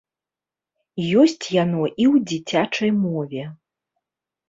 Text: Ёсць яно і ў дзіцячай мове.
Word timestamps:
Ёсць 1.25 1.47
яно 1.63 1.83
і 1.91 2.03
ў 2.13 2.25
дзіцячай 2.33 2.91
мове. 3.07 3.43